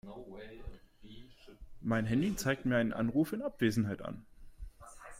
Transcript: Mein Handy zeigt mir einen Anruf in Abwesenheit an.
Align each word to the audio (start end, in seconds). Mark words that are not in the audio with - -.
Mein 1.81 2.07
Handy 2.07 2.35
zeigt 2.35 2.65
mir 2.65 2.77
einen 2.77 2.91
Anruf 2.91 3.33
in 3.33 3.43
Abwesenheit 3.43 4.01
an. 4.01 4.25